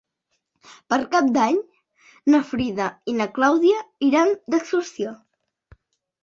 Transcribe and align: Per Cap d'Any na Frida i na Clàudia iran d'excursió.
Per 0.93 0.97
Cap 1.11 1.27
d'Any 1.35 1.59
na 2.35 2.39
Frida 2.53 2.87
i 3.13 3.15
na 3.19 3.29
Clàudia 3.37 3.85
iran 4.09 4.33
d'excursió. 4.55 5.15